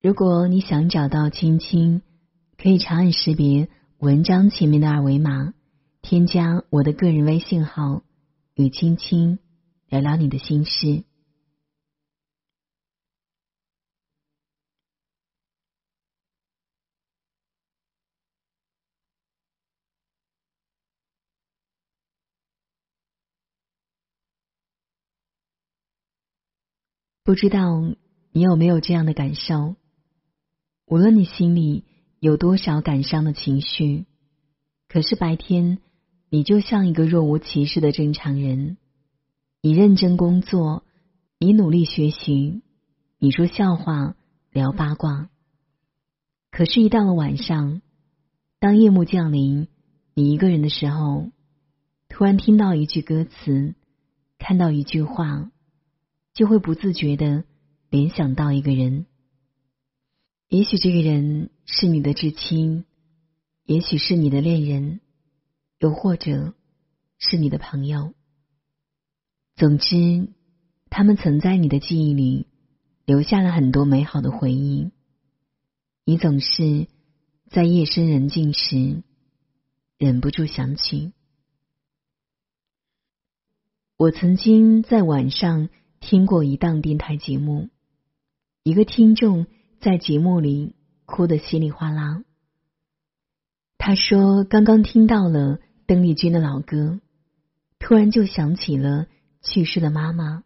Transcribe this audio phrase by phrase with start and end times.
[0.00, 2.02] 如果你想找到青青，
[2.56, 5.54] 可以长按识别文章前面的二维码。
[6.00, 8.02] 添加我的个人微信号，
[8.54, 9.40] 与青青
[9.88, 11.02] 聊聊你的心事。
[27.24, 27.82] 不知道
[28.30, 29.74] 你有没有这样的感受？
[30.90, 31.84] 无论你心里
[32.18, 34.06] 有多少感伤的情绪，
[34.88, 35.78] 可是白天。
[36.30, 38.76] 你就像一个若无其事的正常人，
[39.62, 40.84] 你认真工作，
[41.38, 42.60] 你努力学习，
[43.18, 44.14] 你说笑话，
[44.52, 45.30] 聊八卦。
[46.50, 47.80] 可是，一到了晚上，
[48.60, 49.68] 当夜幕降临，
[50.12, 51.30] 你一个人的时候，
[52.10, 53.74] 突然听到一句歌词，
[54.38, 55.50] 看到一句话，
[56.34, 57.44] 就会不自觉的
[57.88, 59.06] 联想到一个人。
[60.48, 62.84] 也许这个人是你的至亲，
[63.64, 65.00] 也许是你的恋人。
[65.80, 66.54] 又或者
[67.18, 68.12] 是你的朋友，
[69.54, 70.28] 总之，
[70.90, 72.48] 他们曾在你的记忆里
[73.04, 74.90] 留下了很多美好的回忆。
[76.04, 76.88] 你总是
[77.48, 79.04] 在夜深人静时
[79.98, 81.12] 忍不住想起。
[83.96, 85.68] 我曾经在晚上
[86.00, 87.68] 听过一档电台节目，
[88.64, 89.46] 一个听众
[89.80, 90.74] 在节目里
[91.06, 92.22] 哭得稀里哗啦。
[93.78, 97.00] 他说：“刚刚听到了。”邓丽君的老歌，
[97.78, 99.06] 突然就想起了
[99.40, 100.44] 去世的妈妈，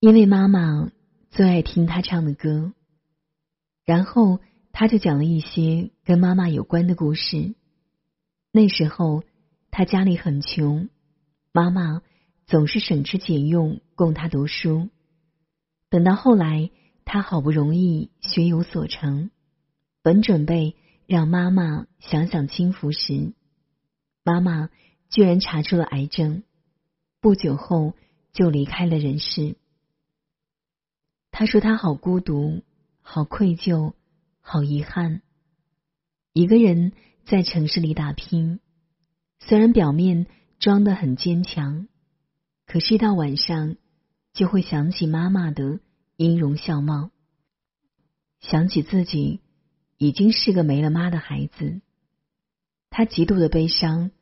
[0.00, 0.90] 因为妈妈
[1.30, 2.74] 最爱听他唱的歌。
[3.86, 7.54] 然后他就讲了一些跟妈妈有关的故事。
[8.52, 9.24] 那时候
[9.70, 10.90] 他家里很穷，
[11.50, 12.02] 妈妈
[12.44, 14.90] 总是省吃俭用供他读书。
[15.88, 16.70] 等到后来
[17.04, 19.30] 他好不容易学有所成，
[20.02, 20.76] 本准备
[21.06, 23.34] 让妈妈享享清福时。
[24.24, 24.70] 妈妈
[25.10, 26.42] 居然查出了癌症，
[27.20, 27.94] 不久后
[28.32, 29.56] 就离开了人世。
[31.30, 32.62] 他说他好孤独，
[33.00, 33.92] 好愧疚，
[34.40, 35.20] 好遗憾。
[36.32, 36.92] 一个人
[37.24, 38.60] 在城市里打拼，
[39.40, 40.26] 虽然表面
[40.58, 41.86] 装的很坚强，
[42.66, 43.76] 可是，一到晚上
[44.32, 45.80] 就会想起妈妈的
[46.16, 47.10] 音容笑貌，
[48.40, 49.40] 想起自己
[49.98, 51.80] 已经是个没了妈的孩子。
[52.88, 54.12] 他极度的悲伤，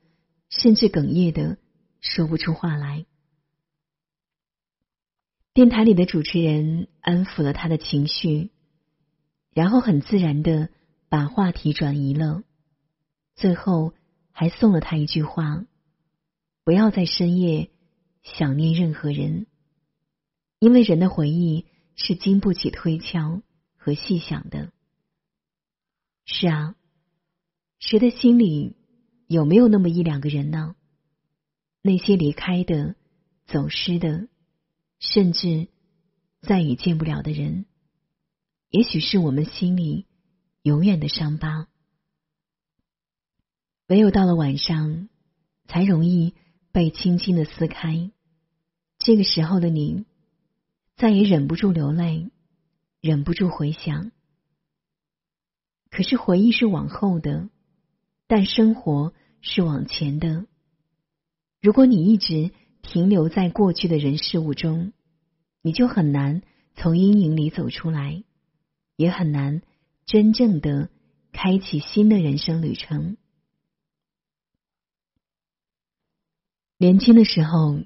[0.49, 1.59] 甚至哽咽的
[2.01, 3.05] 说不出话来。
[5.53, 8.51] 电台里的主持人安抚了他的情绪，
[9.53, 10.71] 然后很自然的
[11.11, 12.43] 把话题转移了，
[13.35, 13.93] 最后
[14.31, 15.67] 还送了他一句话：
[16.65, 17.71] 不要在深夜
[18.23, 19.47] 想念任何人，
[20.59, 23.43] 因为人的回忆是经不起推敲
[23.77, 24.73] 和细想的。
[26.25, 26.75] 是啊。
[27.79, 28.77] 谁的心里
[29.27, 30.77] 有没有那么一两个人呢？
[31.83, 32.95] 那些离开的、
[33.45, 34.29] 走失的，
[35.01, 35.67] 甚至
[36.41, 37.67] 再也见不了的人，
[38.71, 40.07] 也许是我们心里
[40.63, 41.67] 永远的伤疤。
[43.89, 45.09] 唯有到了晚上，
[45.67, 46.37] 才容易
[46.71, 48.13] 被轻轻的撕开。
[48.99, 50.05] 这个时候的你，
[51.03, 52.31] 再也忍不住流泪，
[53.01, 54.13] 忍不住回想。
[55.91, 57.51] 可是回忆是往后的。
[58.29, 60.47] 但生活是往前的。
[61.61, 62.53] 如果你一直
[62.83, 64.93] 停留在过去的人事物中，
[65.61, 66.43] 你就很难
[66.77, 68.23] 从阴影里走出来，
[68.95, 69.61] 也很难
[70.07, 70.89] 真正的
[71.33, 73.17] 开启新的人生旅程。
[76.79, 77.81] 年轻的时候，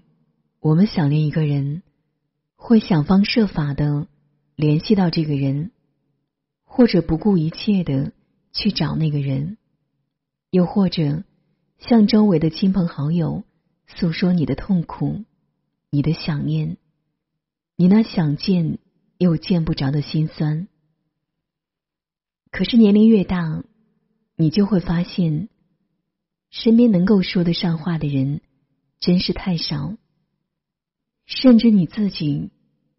[0.61, 1.82] 我们想念一个人，
[2.67, 4.09] 会想方设法的
[4.57, 5.71] 联系到这个人，
[6.65, 8.13] 或者不顾一切的
[8.53, 9.57] 去找那个人。
[10.51, 11.23] 又或者，
[11.79, 13.45] 向周围的亲朋好友
[13.87, 15.25] 诉说你的痛苦、
[15.91, 16.77] 你的想念、
[17.77, 18.81] 你那想见
[19.17, 20.67] 又见不着的心酸。
[22.51, 23.63] 可是年龄越大，
[24.35, 25.49] 你就会发现，
[26.51, 28.41] 身边能够说得上话的人
[28.99, 29.97] 真是太少，
[31.27, 32.51] 甚至你自己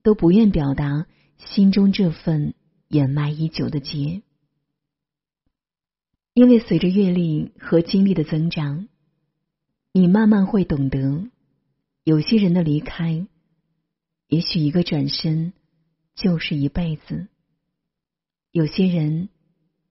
[0.08, 1.06] 都不愿表达
[1.36, 2.54] 心中这份
[2.88, 4.22] 掩埋已久的结。
[6.34, 8.88] 因为随着阅历和经历的增长，
[9.92, 11.30] 你慢慢会懂得，
[12.06, 13.28] 有些人的离开，
[14.30, 15.52] 也许一个转身
[16.16, 17.28] 就是一辈子；
[18.52, 19.28] 有些人，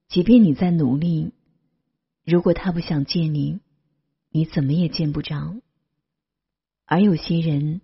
[0.09, 1.35] 即便你在努力，
[2.25, 3.61] 如果他不想见你，
[4.31, 5.61] 你怎么也见不着；
[6.87, 7.83] 而有些人，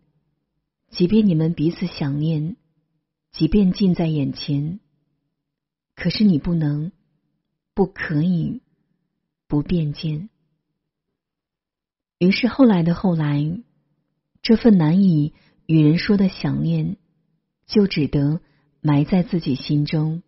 [0.92, 2.56] 即便你们彼此想念，
[3.32, 4.78] 即便近在眼前，
[5.96, 6.92] 可是你不能，
[7.72, 8.60] 不可以，
[9.48, 10.28] 不便见。
[12.18, 13.58] 于是后来的后来，
[14.42, 15.32] 这份难以
[15.64, 16.98] 与人说的想念，
[17.66, 18.42] 就只得
[18.82, 20.22] 埋在自己心中。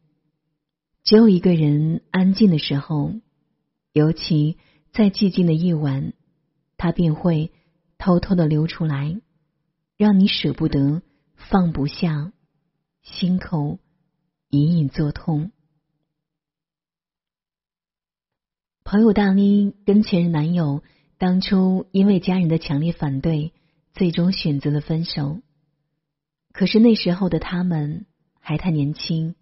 [1.02, 3.12] 只有一个人安静的时候，
[3.92, 4.56] 尤其
[4.94, 6.14] 在寂静的夜晚，
[6.78, 7.52] 他便会
[7.98, 9.20] 偷偷的流出来。
[9.96, 11.02] 让你舍不得，
[11.36, 12.32] 放不下，
[13.02, 13.78] 心口
[14.48, 15.52] 隐隐作痛。
[18.82, 20.82] 朋友大妮跟前任男友
[21.16, 23.52] 当初因为家人的强烈反对，
[23.92, 25.40] 最终选择了分手。
[26.52, 28.06] 可是那时候的他们
[28.40, 29.36] 还太年轻，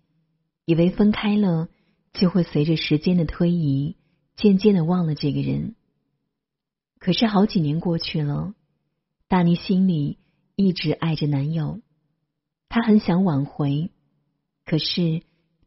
[0.66, 1.69] 以为分开了
[2.12, 3.96] 就会随着时间的推移，
[4.37, 5.76] 渐渐的忘了这个人。
[6.99, 8.54] 可是好几年过去了，
[9.28, 10.19] 大妮心里。
[10.64, 11.81] 一直爱着男友，
[12.69, 13.91] 她很想挽回，
[14.64, 15.23] 可是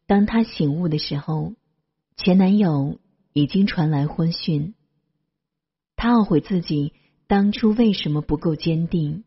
[0.06, 1.54] 当她醒悟的时候，
[2.16, 2.98] 前男友
[3.32, 4.74] 已经传来婚讯。
[5.96, 6.92] 她懊悔自己
[7.26, 9.24] 当初为什么不够坚定，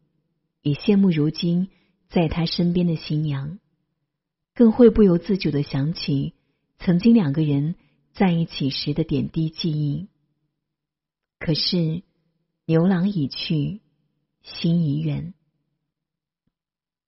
[0.61, 1.69] 也羡慕如今
[2.09, 3.59] 在他身边的新娘，
[4.53, 6.33] 更会不由自主的想起
[6.77, 7.75] 曾经两个人
[8.13, 10.07] 在一起时的点滴记忆。
[11.39, 12.03] 可是
[12.65, 13.81] 牛郎已去，
[14.41, 15.33] 心已远。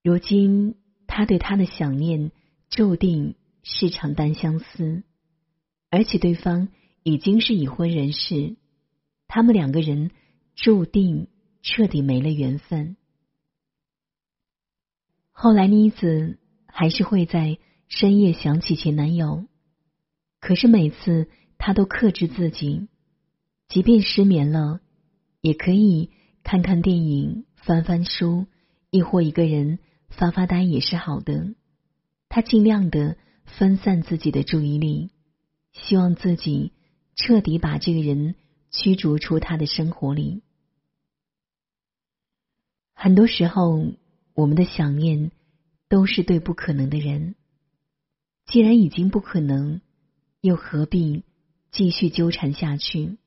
[0.04, 0.76] 如今，
[1.06, 2.32] 他对她的想念
[2.70, 5.04] 注定是场单相思，
[5.92, 6.70] 而且对方
[7.04, 8.56] 已经是已婚人士，
[9.28, 10.10] 他们两个人
[10.56, 11.28] 注定
[11.62, 12.98] 彻底没了缘分。
[15.32, 19.46] 后来，妮子还是会在深夜想起前男友，
[20.40, 22.88] 可是每次她都克制自己，
[23.68, 24.80] 即便失眠了，
[25.42, 26.10] 也可以
[26.42, 28.48] 看看电影、翻翻书，
[28.90, 29.78] 亦或一个人。
[30.12, 31.56] 发发呆也是好的，
[32.30, 35.10] 他尽量的分散自己的注意力，
[35.74, 36.74] 希望自己
[37.16, 38.36] 彻底把这个人
[38.70, 40.44] 驱逐出他的生活里。
[42.94, 43.94] 很多时候，
[44.36, 45.32] 我们的想念
[45.90, 47.36] 都是对不可能的人。
[48.46, 49.82] 既然已经不可能，
[50.42, 51.24] 又何必
[51.72, 53.18] 继续纠缠下去？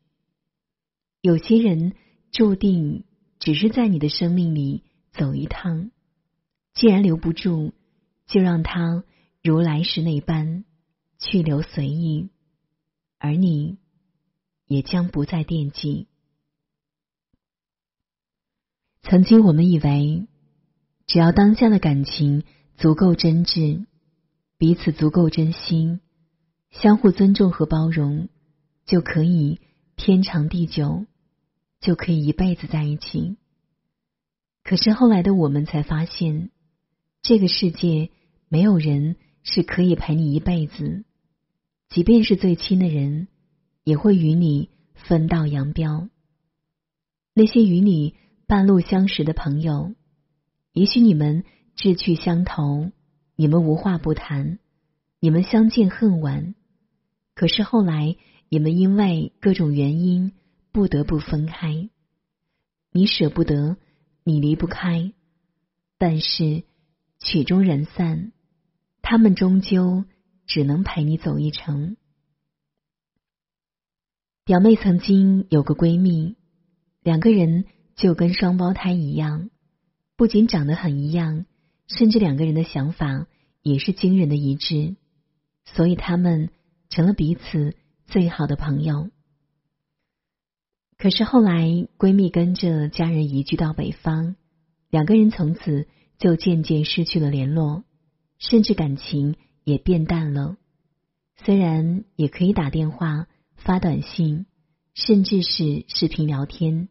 [1.23, 1.95] 有些人
[2.31, 3.05] 注定
[3.41, 5.91] 只是在你的生命里走一趟。
[6.75, 7.73] 既然留不住，
[8.27, 9.05] 就让他
[9.43, 10.65] 如来时那般
[11.21, 12.31] 去留随意，
[13.19, 13.79] 而你
[14.67, 16.09] 也将不再惦记。
[19.03, 20.27] 曾经我们以为，
[21.07, 22.43] 只要当下的感情
[22.77, 23.87] 足够真挚，
[24.59, 26.01] 彼此足够真心，
[26.71, 28.29] 相互尊重和包容，
[28.85, 29.61] 就可以
[29.95, 31.07] 天长地久，
[31.79, 33.37] 就可以一辈子在一起。
[34.65, 36.51] 可是后来的我们才发现。
[37.25, 38.11] 这个世界
[38.51, 41.07] 没有人是可以陪你一辈子，
[41.89, 43.29] 即便是最亲的人，
[43.83, 46.11] 也会与你分道扬镳。
[47.33, 48.15] 那些与你
[48.47, 49.95] 半路相识的朋友，
[50.75, 51.45] 也许你们
[51.77, 52.91] 志趣相投，
[53.37, 54.59] 你们无话不谈，
[55.19, 56.55] 你们相见恨晚。
[57.35, 58.17] 可是后来，
[58.51, 60.33] 你们因为各种原因
[60.73, 61.89] 不得不分开。
[62.93, 63.79] 你舍不得，
[64.25, 65.15] 你离不开，
[65.97, 66.65] 但是。
[67.25, 68.33] 曲终人散，
[69.01, 70.05] 他们终究
[70.47, 71.97] 只能陪你走一程。
[74.45, 76.37] 表妹曾经有个闺蜜，
[77.03, 77.65] 两个人
[77.97, 79.49] 就跟双胞胎一样，
[80.17, 81.47] 不仅长得很一样，
[81.87, 83.27] 甚至两个人的想法
[83.63, 84.95] 也是惊人的一致，
[85.65, 86.51] 所以他们
[86.91, 89.09] 成了彼此最好的朋友。
[90.99, 91.65] 可是后来，
[91.97, 94.37] 闺蜜跟着家人移居到北方，
[94.91, 95.89] 两个人从此。
[96.25, 97.85] 就渐渐失去了联络，
[98.39, 100.57] 甚至感情也变淡了。
[101.37, 103.27] 虽然也可以打电话、
[103.57, 104.47] 发短信，
[104.95, 106.89] 甚至是视频聊天，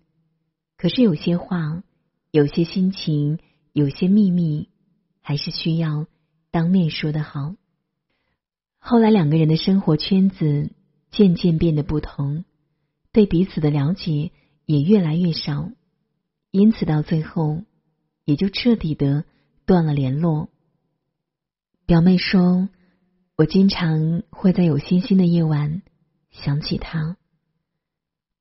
[0.78, 1.82] 可是有些话、
[2.30, 3.40] 有些心情、
[3.72, 4.70] 有些秘密，
[5.20, 6.06] 还是需要
[6.52, 7.56] 当面说的好。
[8.78, 10.72] 后来两个人的生活圈子
[11.10, 12.46] 渐渐变得不同，
[13.12, 14.32] 对彼此的了解
[14.68, 15.72] 也越来越少，
[16.52, 17.64] 因此到最后。
[18.26, 19.26] 也就彻底的
[19.66, 20.50] 断了联络。
[21.86, 22.70] 表妹说
[23.36, 25.82] ：“我经常会在有星星的夜晚
[26.32, 27.18] 想起他，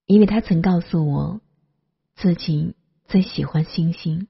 [0.07, 1.41] 因为他曾告诉我
[2.15, 2.75] 自己
[3.07, 4.29] 最喜欢星星。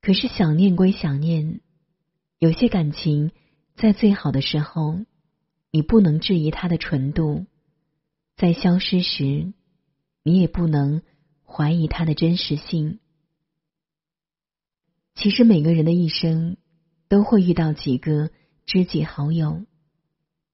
[0.00, 1.60] 可是想念归想念，
[2.38, 3.30] 有些感情
[3.76, 4.98] 在最好的时候，
[5.70, 7.46] 你不能质疑它的纯度；
[8.36, 9.52] 在消失时，
[10.22, 11.02] 你也不能
[11.46, 12.98] 怀疑它的真实性。
[15.24, 16.58] 其实每个人的一生
[17.08, 18.28] 都会遇到几个
[18.66, 19.64] 知己好友，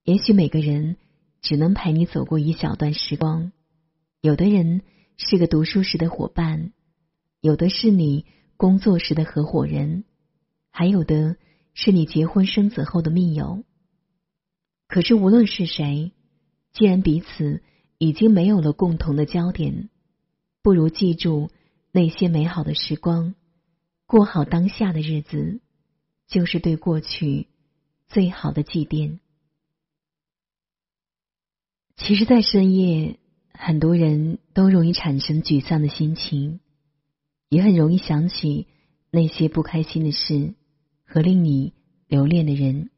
[0.04, 0.96] 也许每个人
[1.42, 3.50] 只能陪你走过一小段时光。
[4.20, 4.82] 有的人
[5.16, 6.70] 是个读书时的伙伴，
[7.40, 10.04] 有的是你工作时的合伙人，
[10.70, 11.34] 还有的
[11.74, 13.64] 是你结婚生子后的密友。
[14.86, 16.12] 可是无论是谁，
[16.72, 17.60] 既然彼此
[17.98, 19.90] 已经没有了共同的焦点，
[20.62, 21.50] 不如记住
[21.90, 23.34] 那些美好的时光。
[24.10, 25.60] 过好当下的日子，
[26.26, 27.46] 就是对过去
[28.08, 29.20] 最好的祭奠。
[31.94, 33.20] 其实，在深夜，
[33.52, 36.58] 很多人都容易产生沮丧的心情，
[37.48, 38.66] 也很容易想起
[39.12, 40.54] 那些不开心的事
[41.04, 41.72] 和令你
[42.08, 42.90] 留恋的人。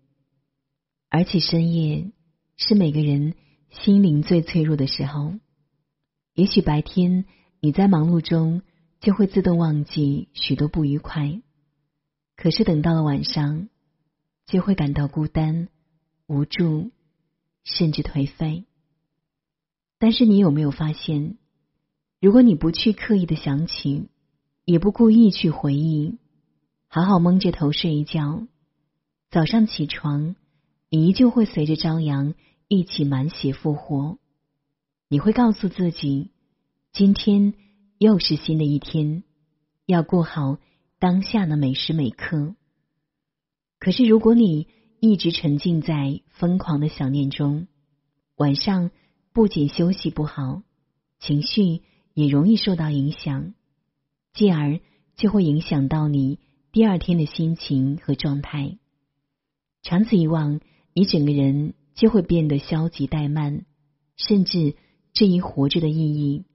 [1.10, 2.10] 而且，深夜
[2.56, 3.34] 是每个人
[3.68, 5.34] 心灵最脆弱的时候。
[6.32, 7.26] 也许白天
[7.60, 8.62] 你在忙碌中。
[9.02, 11.42] 就会自动忘记许多不愉快，
[12.36, 13.68] 可是等到了晚上，
[14.46, 15.68] 就会感到孤单、
[16.28, 16.92] 无助，
[17.64, 18.64] 甚至颓废。
[19.98, 21.36] 但是你有没有发现，
[22.20, 24.06] 如果你不去刻意的想起，
[24.64, 26.16] 也不故意去回忆，
[26.86, 28.46] 好好蒙着头睡一觉，
[29.32, 30.36] 早上起床，
[30.90, 32.34] 你依旧会随着朝阳
[32.68, 34.18] 一起满血复活。
[35.08, 36.30] 你会告诉自己，
[36.92, 37.54] 今天。
[38.02, 39.22] 又是新的一天，
[39.86, 40.58] 要过好
[40.98, 42.56] 当下的每时每刻。
[43.78, 44.66] 可是，如果你
[44.98, 47.68] 一直沉浸在疯狂的想念中，
[48.34, 48.90] 晚上
[49.32, 50.64] 不仅休息不好，
[51.20, 51.82] 情绪
[52.12, 53.54] 也容易受到影响，
[54.34, 54.80] 继而
[55.14, 56.40] 就会影响到你
[56.72, 58.78] 第二天的心情和状态。
[59.82, 60.58] 长此以往，
[60.92, 63.64] 你整个人就会变得消极怠慢，
[64.16, 64.74] 甚至
[65.12, 66.46] 质疑活着的意义。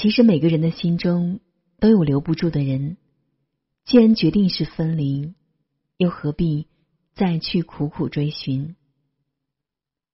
[0.00, 1.40] 其实每个人的心中
[1.78, 2.96] 都有留不住的人，
[3.84, 5.34] 既然决定是分离，
[5.98, 6.68] 又何必
[7.12, 8.76] 再去苦苦追寻？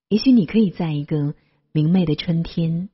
[0.09, 1.35] 也许你可以在一个
[1.71, 2.89] 明媚的春天，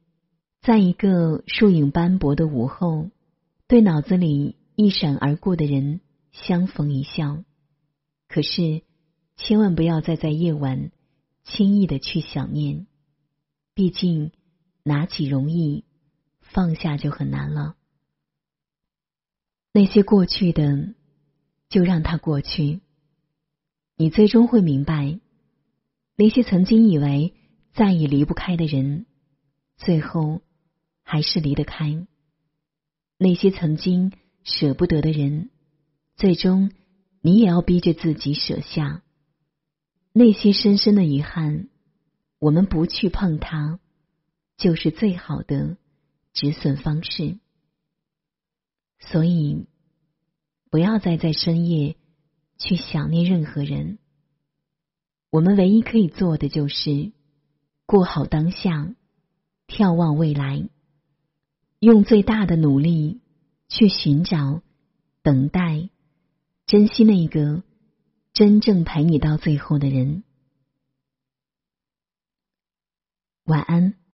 [0.61, 3.09] 在一个树影斑驳的午后，
[3.67, 5.99] 对脑子里一闪而过的人
[6.31, 7.43] 相逢一笑。
[8.27, 8.83] 可是，
[9.35, 10.91] 千万不要再在夜晚
[11.43, 12.85] 轻易的去想念，
[13.73, 14.29] 毕竟
[14.83, 15.85] 拿起容易。
[16.53, 17.75] 放下就很难了。
[19.73, 20.93] 那些过去的，
[21.67, 22.79] 就让它过去。
[23.97, 25.19] 你最终会明白，
[26.15, 27.33] 那些曾经以为
[27.73, 29.07] 再也离不开的人，
[29.77, 30.41] 最后
[31.01, 32.05] 还是离得开；
[33.17, 35.49] 那些曾经舍不得的人，
[36.15, 36.71] 最终
[37.21, 39.01] 你也要逼着自己舍下。
[40.11, 41.67] 那些深深的遗憾，
[42.37, 43.79] 我们不去碰它，
[44.57, 45.77] 就是最好的。
[46.33, 47.37] 止损方式，
[48.99, 49.67] 所以
[50.71, 51.95] 不要再在深夜
[52.57, 53.99] 去想念任何人。
[55.29, 57.11] 我们唯一可以做的就是
[57.85, 58.95] 过好当下，
[59.67, 60.67] 眺望未来，
[61.79, 63.21] 用最大的努力
[63.69, 64.61] 去寻找、
[65.21, 65.89] 等待、
[66.65, 67.63] 珍惜那个
[68.33, 70.23] 真正陪你到最后的人。
[73.45, 74.02] 晚安。